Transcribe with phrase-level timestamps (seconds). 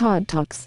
[0.00, 0.66] Todd Talks.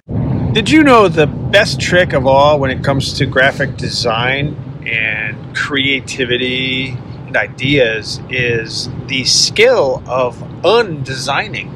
[0.52, 5.56] Did you know the best trick of all when it comes to graphic design and
[5.56, 6.90] creativity
[7.26, 11.74] and ideas is the skill of undesigning,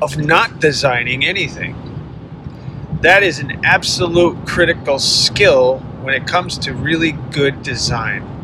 [0.00, 1.76] of not designing anything?
[3.02, 8.39] That is an absolute critical skill when it comes to really good design.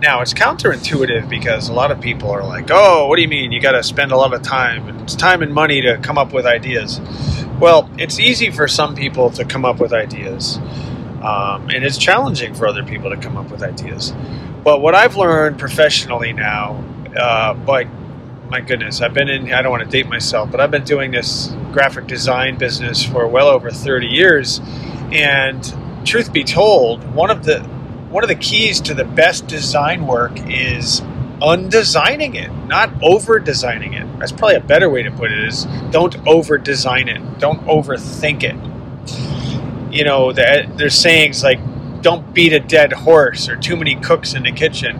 [0.00, 3.52] Now, it's counterintuitive because a lot of people are like, oh, what do you mean?
[3.52, 6.16] You got to spend a lot of time, and it's time and money to come
[6.16, 6.98] up with ideas.
[7.60, 10.56] Well, it's easy for some people to come up with ideas,
[11.22, 14.14] um, and it's challenging for other people to come up with ideas.
[14.64, 16.82] But what I've learned professionally now,
[17.14, 17.86] uh, but
[18.48, 21.10] my goodness, I've been in, I don't want to date myself, but I've been doing
[21.10, 24.62] this graphic design business for well over 30 years.
[25.12, 25.62] And
[26.06, 27.60] truth be told, one of the
[28.10, 31.00] one of the keys to the best design work is
[31.40, 34.18] undesigning it, not over designing it.
[34.18, 37.38] That's probably a better way to put it is don't over design it.
[37.38, 39.94] Don't overthink it.
[39.94, 41.60] You know, there's sayings like
[42.02, 44.96] don't beat a dead horse or too many cooks in the kitchen.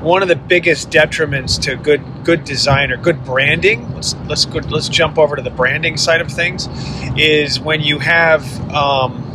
[0.00, 4.60] One of the biggest detriments to good good design or good branding, let's let's go,
[4.60, 6.68] let's jump over to the branding side of things,
[7.16, 9.33] is when you have um,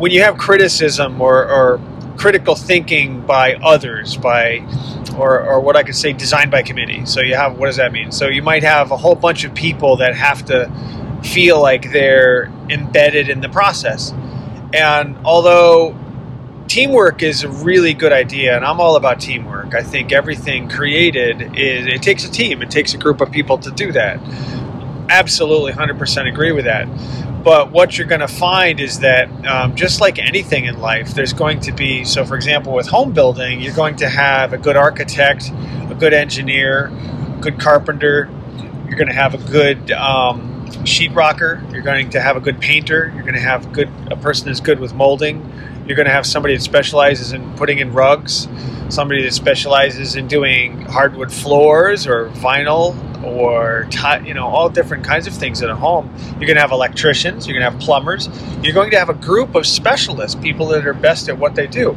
[0.00, 1.78] when you have criticism or, or
[2.16, 4.66] critical thinking by others, by
[5.18, 7.04] or, or what I could say, designed by committee.
[7.04, 8.10] So you have what does that mean?
[8.10, 10.72] So you might have a whole bunch of people that have to
[11.22, 14.14] feel like they're embedded in the process.
[14.72, 15.94] And although
[16.66, 21.58] teamwork is a really good idea, and I'm all about teamwork, I think everything created
[21.58, 24.18] is it takes a team, it takes a group of people to do that.
[25.10, 26.88] Absolutely, 100% agree with that.
[27.42, 31.32] But what you're going to find is that um, just like anything in life, there's
[31.32, 34.76] going to be, so for example, with home building, you're going to have a good
[34.76, 35.50] architect,
[35.88, 38.30] a good engineer, a good carpenter,
[38.86, 43.10] you're going to have a good um, sheetrocker, you're going to have a good painter,
[43.14, 45.40] you're going to have good, a person that's good with molding,
[45.90, 48.46] you're going to have somebody that specializes in putting in rugs,
[48.90, 55.02] somebody that specializes in doing hardwood floors or vinyl or t- you know all different
[55.02, 56.08] kinds of things in a home.
[56.38, 58.28] You're going to have electricians, you're going to have plumbers,
[58.62, 61.66] you're going to have a group of specialists, people that are best at what they
[61.66, 61.96] do.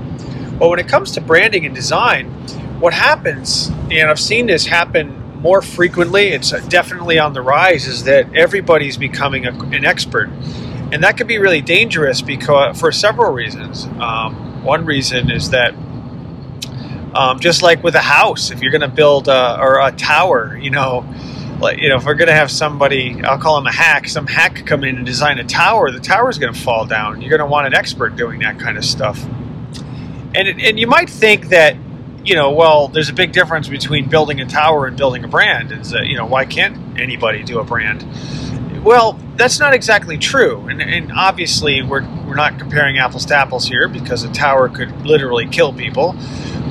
[0.58, 2.32] But when it comes to branding and design,
[2.80, 8.06] what happens, and I've seen this happen more frequently, it's definitely on the rise, is
[8.06, 10.32] that everybody's becoming a, an expert.
[10.94, 13.86] And that can be really dangerous because for several reasons.
[14.00, 15.74] Um, one reason is that
[17.16, 20.56] um, just like with a house, if you're going to build a, or a tower,
[20.56, 21.04] you know,
[21.60, 24.28] like you know, if we're going to have somebody, I'll call him a hack, some
[24.28, 27.22] hack come in and design a tower, the tower is going to fall down.
[27.22, 29.24] You're going to want an expert doing that kind of stuff.
[30.36, 31.76] And and you might think that,
[32.24, 35.72] you know, well, there's a big difference between building a tower and building a brand.
[35.72, 38.06] Is that you know why can't anybody do a brand?
[38.84, 43.68] Well, that's not exactly true, and, and obviously we're we're not comparing apples to apples
[43.68, 46.16] here because a tower could literally kill people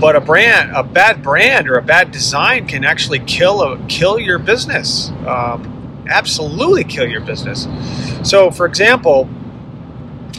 [0.03, 4.19] but a brand, a bad brand or a bad design can actually kill a kill
[4.19, 5.11] your business.
[5.25, 7.69] Um, absolutely kill your business.
[8.29, 9.29] So, for example,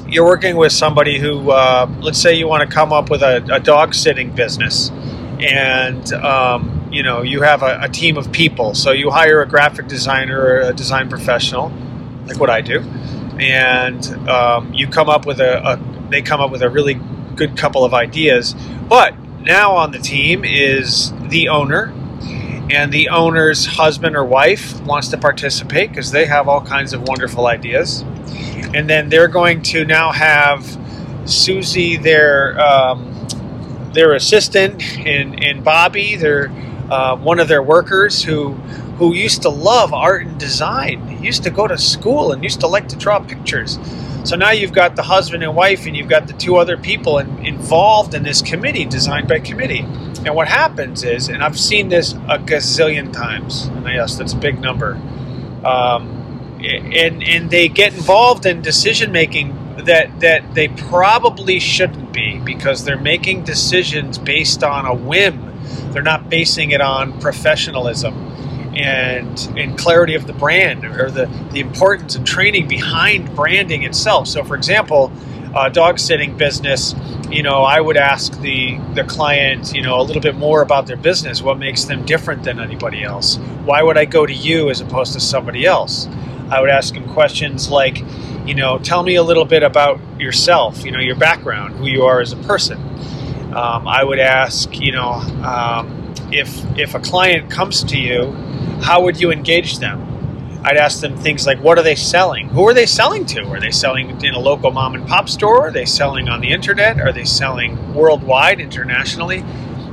[0.05, 3.37] you're working with somebody who, uh, let's say, you want to come up with a,
[3.53, 4.89] a dog sitting business,
[5.39, 8.75] and um, you know you have a, a, team of people.
[8.75, 11.71] So you hire a graphic designer or a design professional,
[12.27, 12.79] like what I do,
[13.39, 16.99] and um, you come up with a, a they come up with a really
[17.35, 18.55] good couple of ideas,
[18.87, 21.91] but now on the team is the owner,
[22.69, 27.01] and the owner's husband or wife wants to participate because they have all kinds of
[27.07, 28.05] wonderful ideas.
[28.75, 30.77] And then they're going to now have
[31.25, 33.09] Susie, their um,
[33.93, 36.51] their assistant, and, and Bobby, their
[36.89, 38.53] uh, one of their workers who
[38.97, 41.07] who used to love art and design.
[41.07, 43.79] He used to go to school and used to like to draw pictures.
[44.23, 47.17] So now you've got the husband and wife, and you've got the two other people
[47.17, 49.79] in, involved in this committee, designed by committee.
[50.25, 54.37] And what happens is, and I've seen this a gazillion times, and yes, that's a
[54.37, 54.93] big number.
[55.65, 56.23] Um,
[56.63, 62.85] and and they get involved in decision making that that they probably shouldn't be because
[62.85, 65.52] they're making decisions based on a whim.
[65.91, 68.13] They're not basing it on professionalism
[68.75, 74.27] and and clarity of the brand or the, the importance and training behind branding itself.
[74.27, 75.11] So, for example,
[75.55, 76.95] a dog sitting business,
[77.29, 80.87] you know, I would ask the the client, you know, a little bit more about
[80.87, 81.41] their business.
[81.41, 83.37] What makes them different than anybody else?
[83.65, 86.07] Why would I go to you as opposed to somebody else?
[86.49, 88.03] I would ask them questions like,
[88.45, 92.03] you know, tell me a little bit about yourself, you know, your background, who you
[92.03, 92.79] are as a person.
[93.55, 98.33] Um, I would ask, you know, um, if if a client comes to you
[98.83, 100.09] how would you engage them?
[100.63, 102.49] I'd ask them things like, what are they selling?
[102.49, 103.43] Who are they selling to?
[103.49, 105.67] Are they selling in a local mom and pop store?
[105.67, 106.99] Are they selling on the internet?
[106.99, 109.43] Are they selling worldwide, internationally?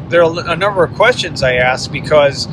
[0.09, 2.49] There are a number of questions I ask because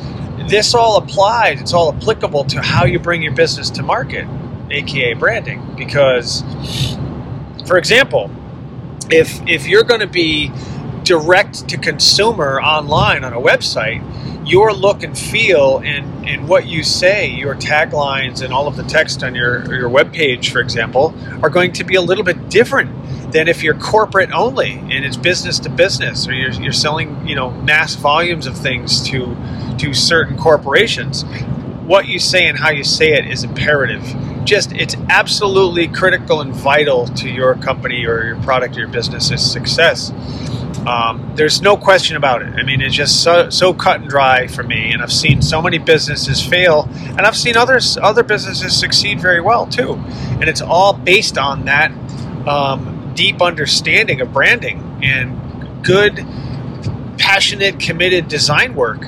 [0.48, 4.26] this all applies, it's all applicable to how you bring your business to market,
[4.70, 5.74] aka branding.
[5.76, 6.44] Because,
[7.66, 8.30] for example,
[9.10, 10.52] if, if you're going to be
[11.08, 14.02] direct to consumer online on a website,
[14.46, 18.82] your look and feel and, and what you say, your taglines and all of the
[18.82, 22.50] text on your, your web page, for example, are going to be a little bit
[22.50, 22.90] different
[23.32, 27.34] than if you're corporate only and it's business to business or you're, you're selling you
[27.34, 29.34] know mass volumes of things to
[29.78, 31.24] to certain corporations.
[31.86, 34.02] What you say and how you say it is imperative.
[34.44, 39.42] Just it's absolutely critical and vital to your company or your product or your business's
[39.50, 40.12] success
[40.88, 42.54] um, there's no question about it.
[42.54, 45.60] I mean, it's just so, so cut and dry for me, and I've seen so
[45.60, 49.94] many businesses fail, and I've seen others other businesses succeed very well too,
[50.40, 51.92] and it's all based on that
[52.48, 56.26] um, deep understanding of branding and good,
[57.18, 59.06] passionate, committed design work.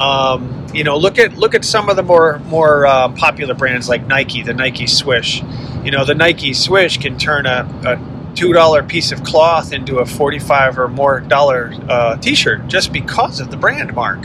[0.00, 3.88] Um, you know, look at look at some of the more more uh, popular brands
[3.88, 5.42] like Nike, the Nike Swish.
[5.82, 7.96] You know, the Nike Swish can turn a, a
[8.34, 12.92] two dollar piece of cloth into a forty five or more dollar uh, T-shirt just
[12.92, 14.24] because of the brand mark.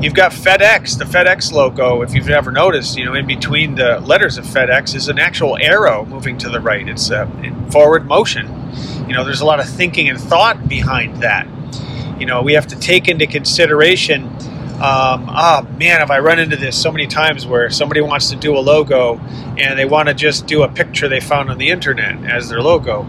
[0.00, 2.02] You've got FedEx, the FedEx logo.
[2.02, 5.58] If you've ever noticed, you know, in between the letters of FedEx is an actual
[5.60, 6.88] arrow moving to the right.
[6.88, 8.46] It's uh, in forward motion.
[9.08, 11.48] You know, there's a lot of thinking and thought behind that.
[12.20, 14.30] You know, we have to take into consideration
[14.78, 18.36] um, ah man, have I run into this so many times where somebody wants to
[18.36, 19.18] do a logo
[19.58, 22.62] and they want to just do a picture they found on the internet as their
[22.62, 23.02] logo,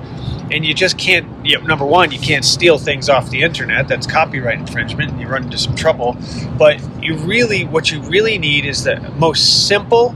[0.51, 1.45] and you just can't.
[1.45, 3.87] You know, number one, you can't steal things off the internet.
[3.87, 5.11] That's copyright infringement.
[5.11, 6.17] And you run into some trouble.
[6.57, 10.15] But you really, what you really need is the most simple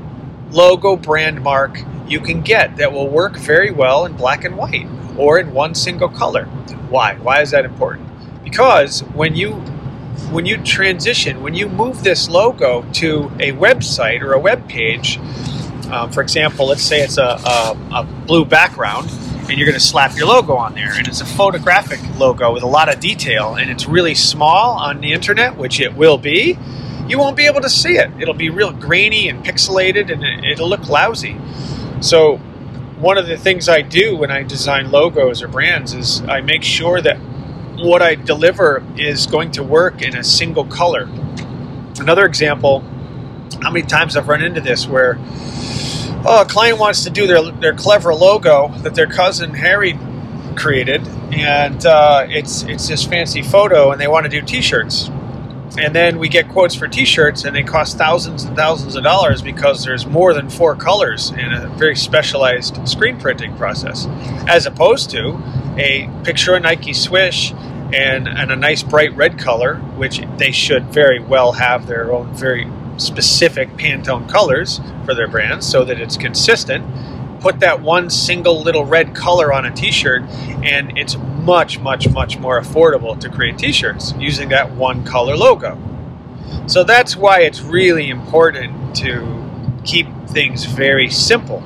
[0.52, 4.88] logo brand mark you can get that will work very well in black and white
[5.18, 6.46] or in one single color.
[6.90, 7.16] Why?
[7.16, 8.10] Why is that important?
[8.44, 9.64] Because when you
[10.32, 15.20] when you transition, when you move this logo to a website or a web page,
[15.92, 19.10] um, for example, let's say it's a, a, a blue background
[19.50, 22.64] and you're going to slap your logo on there, and it's a photographic logo with
[22.64, 26.58] a lot of detail, and it's really small on the internet, which it will be.
[27.08, 28.10] You won't be able to see it.
[28.22, 31.38] It'll be real grainy and pixelated, and it'll look lousy.
[32.00, 32.38] So,
[33.00, 36.64] one of the things I do when I design logos or brands is I make
[36.64, 37.18] sure that
[37.84, 41.10] what I deliver is going to work in a single color.
[42.00, 42.80] Another example,
[43.62, 45.18] how many times I've run into this where
[46.26, 49.98] oh, a client wants to do their, their clever logo that their cousin Harry
[50.56, 55.10] created, and uh, it's, it's this fancy photo, and they want to do t shirts.
[55.76, 59.04] And then we get quotes for t shirts, and they cost thousands and thousands of
[59.04, 64.08] dollars because there's more than four colors in a very specialized screen printing process,
[64.48, 65.42] as opposed to
[65.78, 67.54] a picture of Nike Swish
[67.94, 72.34] and, and a nice bright red color, which they should very well have their own
[72.36, 72.68] very
[72.98, 76.84] specific Pantone colors for their brands so that it's consistent.
[77.40, 80.24] Put that one single little red color on a t shirt,
[80.64, 85.36] and it's much, much, much more affordable to create t shirts using that one color
[85.36, 85.78] logo.
[86.68, 91.62] So that's why it's really important to keep things very simple.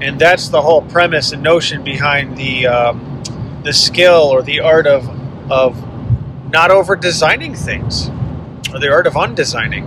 [0.00, 3.22] And that's the whole premise and notion behind the, um,
[3.64, 5.17] the skill or the art of
[5.50, 5.76] of
[6.50, 8.08] not over designing things,
[8.72, 9.86] or the art of undesigning.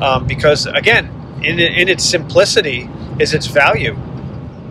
[0.00, 1.10] Um, because again,
[1.42, 2.88] in, in its simplicity
[3.18, 3.96] is its value.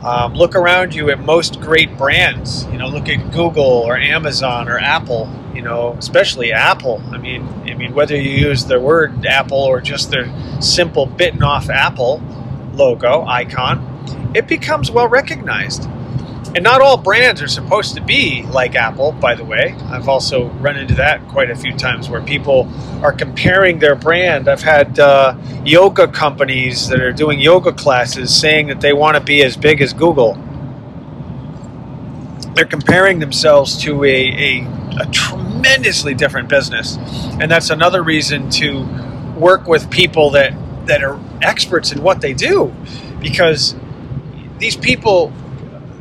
[0.03, 2.65] Um, look around you at most great brands.
[2.65, 5.31] You know, look at Google or Amazon or Apple.
[5.55, 7.01] You know, especially Apple.
[7.11, 10.27] I mean, I mean, whether you use the word Apple or just their
[10.61, 12.21] simple bitten off Apple
[12.73, 15.87] logo icon, it becomes well recognized.
[16.55, 19.75] And not all brands are supposed to be like Apple, by the way.
[19.85, 24.47] I've also run into that quite a few times where people are comparing their brand.
[24.47, 29.23] I've had uh, yoga companies that are doing yoga classes saying that they want to
[29.23, 30.37] be as big as Google.
[32.53, 34.67] They're comparing themselves to a, a,
[34.99, 36.97] a tremendously different business.
[37.39, 38.83] And that's another reason to
[39.35, 40.53] work with people that,
[40.85, 42.71] that are experts in what they do
[43.19, 43.75] because
[44.59, 45.33] these people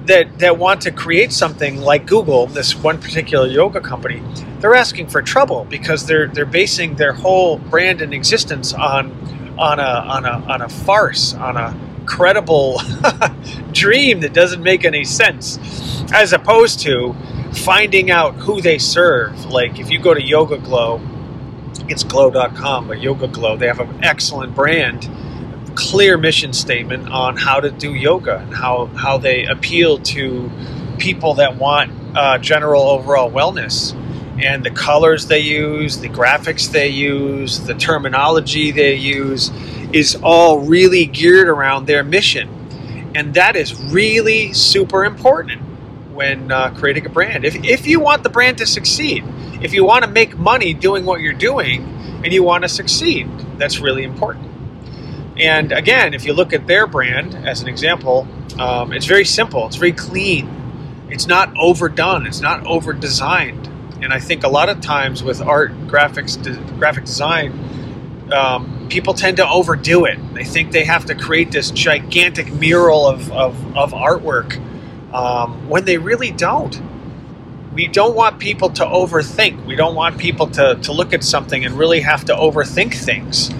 [0.06, 4.23] that that want to create something like Google, this one particular yoga company,
[4.61, 9.12] they're asking for trouble because they're they're basing their whole brand and existence on
[9.59, 12.80] on a on a on a farce, on a credible
[13.73, 15.59] dream that doesn't make any sense,
[16.12, 17.14] as opposed to
[17.52, 19.47] finding out who they serve.
[19.47, 25.09] Like if you go to YogaGlo, it's glo.com, but YogaGlo, they have an excellent brand
[25.74, 30.50] clear mission statement on how to do yoga and how, how they appeal to
[30.98, 33.94] people that want uh, general overall wellness.
[34.42, 39.50] And the colors they use, the graphics they use, the terminology they use
[39.92, 42.48] is all really geared around their mission.
[43.14, 45.60] And that is really super important
[46.12, 47.44] when uh, creating a brand.
[47.44, 49.24] If, if you want the brand to succeed,
[49.62, 51.84] if you want to make money doing what you're doing
[52.24, 54.51] and you want to succeed, that's really important.
[55.36, 59.66] And again, if you look at their brand as an example, um, it's very simple,
[59.66, 63.68] it's very clean, it's not overdone, it's not over designed.
[64.02, 66.36] And I think a lot of times with art, graphics,
[66.78, 70.18] graphic design, um, people tend to overdo it.
[70.34, 74.56] They think they have to create this gigantic mural of, of, of artwork
[75.14, 76.80] um, when they really don't.
[77.72, 79.64] We don't want people to overthink.
[79.64, 83.50] We don't want people to, to look at something and really have to overthink things.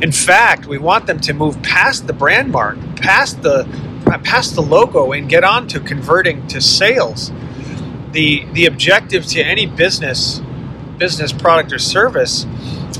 [0.00, 3.64] In fact, we want them to move past the brand mark, past the
[4.24, 7.32] past the logo, and get on to converting to sales.
[8.12, 10.40] The the objective to any business
[10.98, 12.46] business product or service,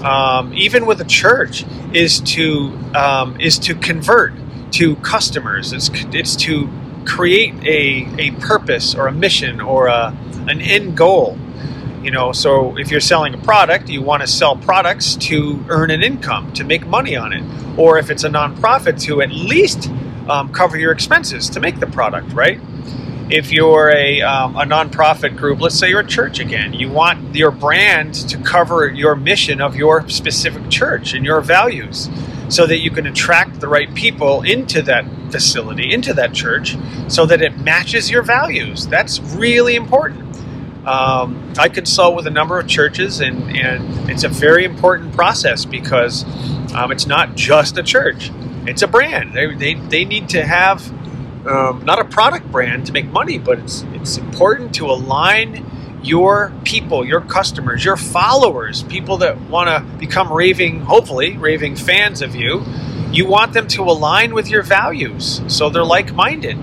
[0.02, 4.33] um, even with a church, is to um, is to convert
[4.73, 5.73] to customers.
[5.73, 6.68] It's it's to
[7.06, 10.16] create a, a purpose or a mission or a,
[10.49, 11.38] an end goal.
[12.07, 15.91] You know, so if you're selling a product, you want to sell products to earn
[15.91, 17.43] an income, to make money on it.
[17.77, 19.91] Or if it's a nonprofit, to at least
[20.29, 22.61] um, cover your expenses to make the product, right?
[23.29, 27.35] If you're a, um, a nonprofit group, let's say you're a church again, you want
[27.35, 32.09] your brand to cover your mission of your specific church and your values
[32.49, 36.77] so that you can attract the right people into that facility, into that church,
[37.09, 38.87] so that it matches your values.
[38.87, 40.25] That's really important.
[40.87, 45.64] Um, I consult with a number of churches, and, and it's a very important process
[45.64, 46.25] because
[46.75, 48.31] um, it's not just a church,
[48.66, 49.35] it's a brand.
[49.35, 50.88] They, they, they need to have
[51.47, 56.52] um, not a product brand to make money, but it's, it's important to align your
[56.64, 62.37] people, your customers, your followers, people that want to become raving, hopefully, raving fans of
[62.37, 62.64] you,
[63.11, 66.57] you want them to align with your values so they're like-minded.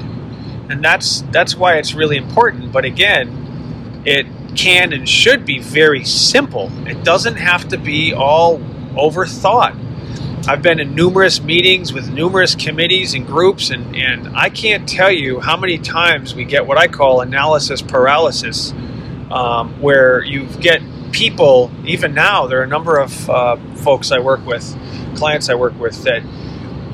[0.69, 3.42] And that's that's why it's really important, but again,
[4.05, 6.71] it can and should be very simple.
[6.87, 8.59] It doesn't have to be all
[8.95, 9.79] overthought.
[10.45, 15.11] I've been in numerous meetings with numerous committees and groups, and, and I can't tell
[15.11, 18.73] you how many times we get what I call analysis paralysis
[19.31, 20.81] um, where you get
[21.13, 24.77] people, even now, there are a number of uh, folks I work with,
[25.15, 26.23] clients I work with, that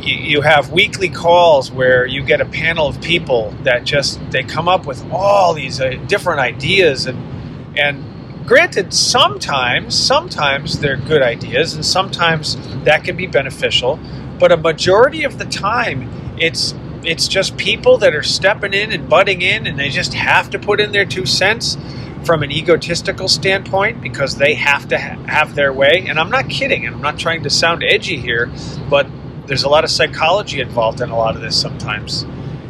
[0.02, 4.44] you, you have weekly calls where you get a panel of people that just they
[4.44, 8.04] come up with all these uh, different ideas and and
[8.48, 14.00] granted sometimes sometimes they're good ideas and sometimes that can be beneficial
[14.40, 19.10] but a majority of the time it's it's just people that are stepping in and
[19.10, 21.78] butting in and they just have to put in their two cents
[22.24, 26.06] from an egotistical standpoint because they have to ha- have their way.
[26.08, 28.52] And I'm not kidding, and I'm not trying to sound edgy here,
[28.90, 29.08] but
[29.50, 32.26] there's a lot of psychology involved in a lot of this sometimes.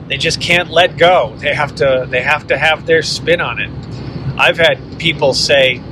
[0.08, 1.36] They just can't let go.
[1.38, 3.70] They have to they have to have their spin on it.
[4.40, 5.84] I've had people say,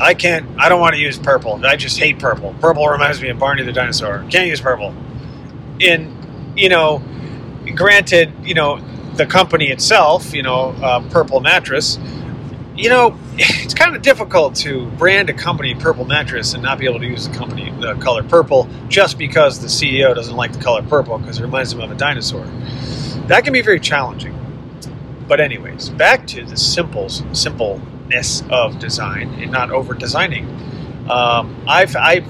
[0.00, 1.60] I can't I don't want to use purple.
[1.66, 2.54] I just hate purple.
[2.60, 4.24] Purple reminds me of Barney the dinosaur.
[4.30, 4.94] Can't use purple.
[5.80, 7.02] And you know,
[7.74, 8.80] granted, you know,
[9.14, 11.98] the company itself, you know, uh, Purple Mattress,
[12.78, 16.86] you know, it's kind of difficult to brand a company purple mattress and not be
[16.86, 20.60] able to use the company the color purple just because the CEO doesn't like the
[20.60, 22.44] color purple because it reminds him of a dinosaur.
[23.26, 24.34] That can be very challenging.
[25.26, 30.46] But anyways, back to the simple simpleness of design and not over designing.
[31.10, 32.20] Um, I've I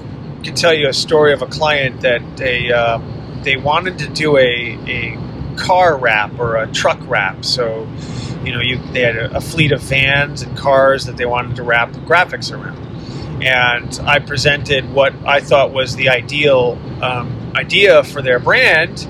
[0.43, 2.99] can tell you a story of a client that they uh,
[3.43, 7.45] they wanted to do a a car wrap or a truck wrap.
[7.45, 7.87] So
[8.49, 11.55] you know, you they had a, a, fleet of vans and cars that they wanted
[11.57, 12.79] to wrap graphics around,
[13.43, 19.07] and I presented what I thought was the ideal um, idea for their brand.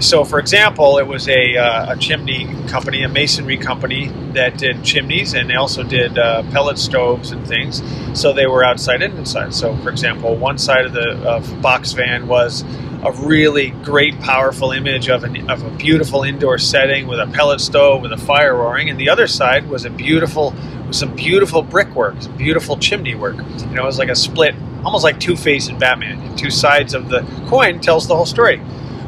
[0.00, 4.82] So, for example, it was a, uh, a, chimney company, a masonry company that did
[4.82, 7.82] chimneys, and they also did uh, pellet stoves and things.
[8.18, 9.52] So they were outside and inside.
[9.52, 12.64] So, for example, one side of the of box van was
[13.02, 17.60] a really great, powerful image of, an, of a beautiful indoor setting with a pellet
[17.60, 20.54] stove with a fire roaring, and the other side was a beautiful,
[20.92, 23.36] some beautiful brickwork, some beautiful chimney work.
[23.36, 24.54] You know, it was like a split,
[24.84, 26.36] almost like Two Face and Batman.
[26.36, 28.62] Two sides of the coin tells the whole story.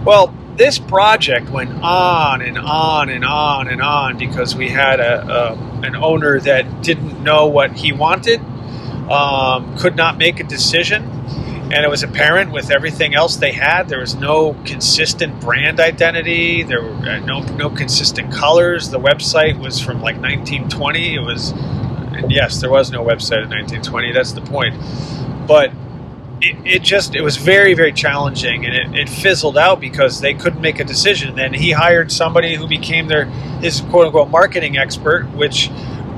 [0.04, 5.26] Well, this project went on and on and on and on because we had a,
[5.26, 5.52] a
[5.84, 8.40] an owner that didn't know what he wanted,
[9.10, 11.02] um, could not make a decision
[11.73, 13.88] and it was apparent with everything else they had.
[13.88, 16.62] There was no consistent brand identity.
[16.62, 18.90] There were uh, no no consistent colors.
[18.90, 21.14] The website was from like 1920.
[21.14, 24.12] It was, and yes, there was no website in 1920.
[24.12, 24.76] That's the point.
[25.49, 25.73] But
[26.42, 30.35] it, it just it was very very challenging, and it, it fizzled out because they
[30.35, 31.35] couldn't make a decision.
[31.35, 35.71] Then he hired somebody who became their his quote unquote marketing expert, which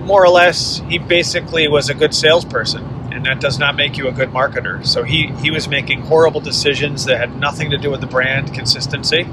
[0.03, 4.09] more or less he basically was a good salesperson and that does not make you
[4.09, 4.87] a good marketer.
[4.87, 8.53] So he, he was making horrible decisions that had nothing to do with the brand
[8.53, 9.27] consistency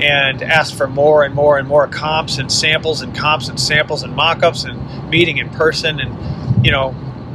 [0.00, 4.02] and asked for more and more and more comps and samples and comps and samples
[4.02, 6.88] and mock-ups and meeting in person and you know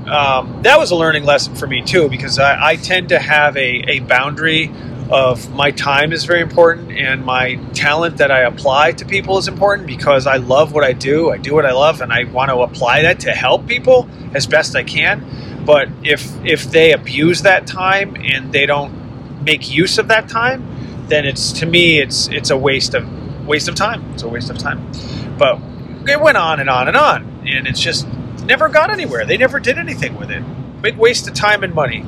[0.07, 3.55] um, that was a learning lesson for me too because I, I tend to have
[3.57, 4.71] a, a boundary
[5.09, 9.47] of my time is very important and my talent that I apply to people is
[9.47, 11.29] important because I love what I do.
[11.29, 14.47] I do what I love and I want to apply that to help people as
[14.47, 15.23] best I can.
[15.67, 21.05] But if if they abuse that time and they don't make use of that time,
[21.09, 23.05] then it's to me it's it's a waste of
[23.45, 24.09] waste of time.
[24.13, 24.89] It's a waste of time.
[25.37, 25.59] But
[26.07, 28.07] it went on and on and on, and it's just
[28.45, 29.25] never got anywhere.
[29.25, 30.41] They never did anything with it.
[30.81, 32.05] Big waste of time and money.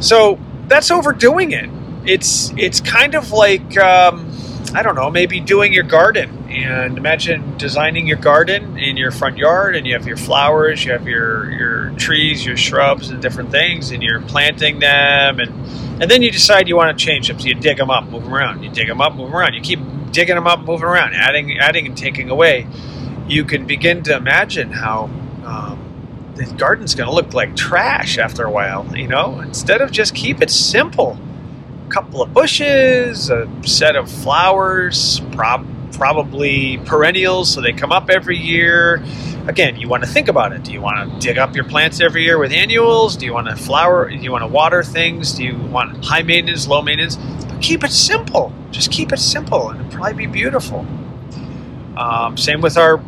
[0.00, 1.70] So that's overdoing it.
[2.04, 4.28] It's it's kind of like um,
[4.74, 6.33] I don't know, maybe doing your garden.
[6.54, 10.92] And imagine designing your garden in your front yard, and you have your flowers, you
[10.92, 15.50] have your your trees, your shrubs, and different things, and you're planting them, and
[16.02, 17.38] and then you decide you want to change them.
[17.40, 18.62] So you dig them up, move them around.
[18.62, 19.54] You dig them up, move them around.
[19.54, 19.80] You keep
[20.12, 22.66] digging them up, moving around, adding, adding, and taking away.
[23.28, 25.10] You can begin to imagine how
[25.44, 28.86] um, the garden's going to look like trash after a while.
[28.96, 31.18] You know, instead of just keep it simple
[31.86, 35.66] A couple of bushes, a set of flowers, prob-
[35.96, 39.02] probably perennials, so they come up every year.
[39.46, 40.62] Again, you want to think about it.
[40.62, 43.16] Do you want to dig up your plants every year with annuals?
[43.16, 44.08] Do you want to flower?
[44.08, 45.32] Do you want to water things?
[45.32, 47.16] Do you want high maintenance, low maintenance?
[47.16, 48.52] But keep it simple.
[48.70, 50.86] Just keep it simple, and it'll probably be beautiful.
[51.96, 53.02] Um, same with our.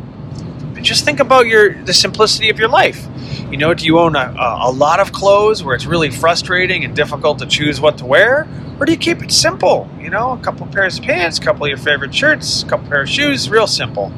[0.75, 3.07] Just think about your the simplicity of your life.
[3.49, 6.95] You know, do you own a, a, lot of clothes where it's really frustrating and
[6.95, 8.47] difficult to choose what to wear?
[8.79, 9.89] Or do you keep it simple?
[9.99, 12.87] You know, a couple pairs of pants, a couple of your favorite shirts, a couple
[12.87, 14.09] pair of shoes, real simple.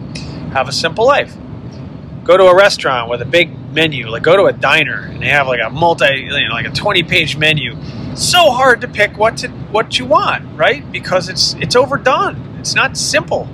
[0.51, 1.33] Have a simple life.
[2.25, 5.27] Go to a restaurant with a big menu, like go to a diner and they
[5.27, 7.75] have like a multi, you know, like a 20 page menu.
[8.15, 10.89] So hard to pick what to what you want, right?
[10.91, 12.57] Because it's it's overdone.
[12.59, 13.47] It's not simple.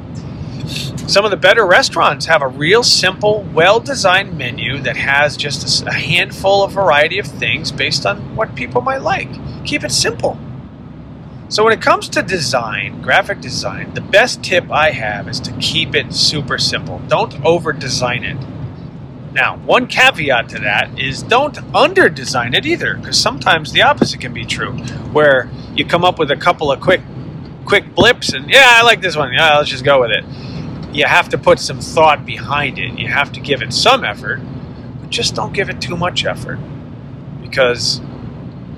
[1.07, 5.85] Some of the better restaurants have a real simple, well designed menu that has just
[5.85, 9.29] a handful of variety of things based on what people might like.
[9.65, 10.39] Keep it simple.
[11.47, 15.51] So, when it comes to design, graphic design, the best tip I have is to
[15.59, 16.99] keep it super simple.
[17.07, 18.37] Don't over design it.
[19.31, 24.21] Now, one caveat to that is don't under design it either, because sometimes the opposite
[24.21, 24.71] can be true,
[25.11, 27.01] where you come up with a couple of quick
[27.65, 29.33] quick blips and yeah, I like this one.
[29.33, 30.23] Yeah, let's just go with it.
[30.95, 32.97] You have to put some thought behind it.
[32.97, 34.39] You have to give it some effort,
[35.01, 36.59] but just don't give it too much effort.
[37.41, 37.99] Because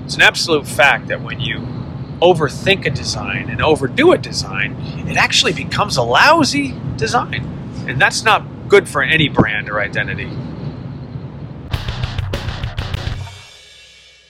[0.05, 1.76] it's an absolute fact that when you
[2.21, 4.75] overthink a design and overdo a design,
[5.07, 7.45] it actually becomes a lousy design.
[7.87, 10.29] And that's not good for any brand or identity.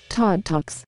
[0.10, 0.86] Todd Talks